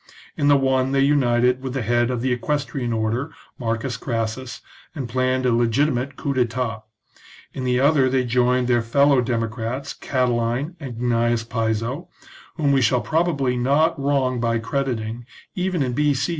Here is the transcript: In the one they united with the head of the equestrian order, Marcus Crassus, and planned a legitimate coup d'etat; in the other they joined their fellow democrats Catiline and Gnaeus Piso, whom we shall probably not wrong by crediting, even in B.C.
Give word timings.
In 0.35 0.47
the 0.47 0.57
one 0.57 0.93
they 0.93 0.99
united 1.01 1.61
with 1.61 1.75
the 1.75 1.83
head 1.83 2.09
of 2.09 2.21
the 2.21 2.31
equestrian 2.33 2.91
order, 2.91 3.31
Marcus 3.59 3.97
Crassus, 3.97 4.61
and 4.95 5.07
planned 5.07 5.45
a 5.45 5.53
legitimate 5.53 6.15
coup 6.15 6.33
d'etat; 6.33 6.81
in 7.53 7.65
the 7.65 7.79
other 7.79 8.09
they 8.09 8.23
joined 8.23 8.67
their 8.67 8.81
fellow 8.81 9.21
democrats 9.21 9.93
Catiline 9.93 10.75
and 10.79 10.95
Gnaeus 10.97 11.47
Piso, 11.47 12.07
whom 12.55 12.71
we 12.71 12.81
shall 12.81 13.01
probably 13.01 13.55
not 13.55 13.99
wrong 13.99 14.39
by 14.39 14.57
crediting, 14.57 15.27
even 15.53 15.83
in 15.83 15.93
B.C. 15.93 16.29